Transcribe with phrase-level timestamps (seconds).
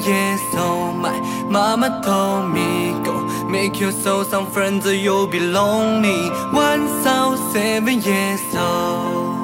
[0.00, 1.18] years old My
[1.48, 3.16] mama told me go
[3.48, 6.30] Make yourself some friends or you'll be lonely.
[6.52, 9.38] Once I was seven years old.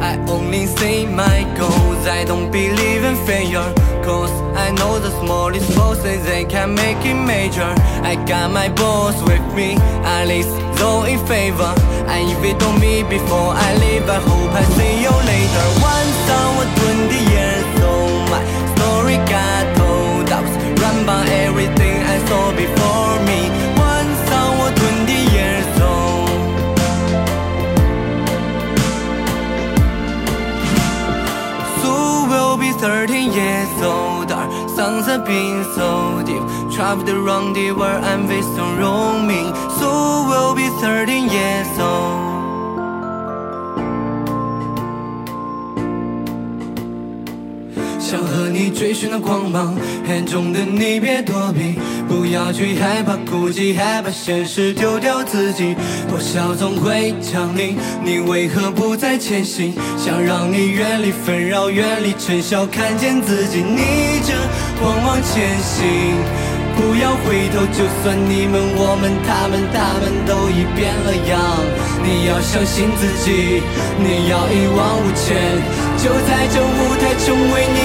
[0.00, 4.32] I only say my goals I don't believe in failure Cause
[4.72, 7.74] I know the smallest bosses They can make it major.
[8.10, 9.76] I got my boss with me
[10.16, 10.48] At least
[10.80, 11.74] though in favor.
[12.08, 15.66] And if you told me before I leave I hope I see you later.
[15.92, 18.40] Once I was 20 years old My
[18.74, 20.32] story got told.
[20.32, 23.40] I was run by everything I saw before me.
[23.76, 26.32] Once I was 20 years old.
[31.82, 34.01] Soon will be 13 years old
[34.76, 36.42] songs have been so deep
[36.74, 40.11] Traveled around the world and we still roaming Soon
[48.12, 49.74] 想和你追寻那光芒，
[50.06, 55.74] 黑中的你别躲避，不要去害怕孤寂，害怕现实丢掉自己。
[56.10, 59.72] 破晓总会降临，你为何不再前行？
[59.96, 64.34] 想让你远离纷扰，远离尘嚣，看见自己逆着
[64.78, 65.82] 光往前行。
[66.74, 71.40] 不要回头，就算你们、我们、他们、他们都已变了样，
[72.00, 73.60] 你要相信自己，
[74.00, 75.36] 你要一往无前，
[76.00, 77.81] 就在这舞台成为你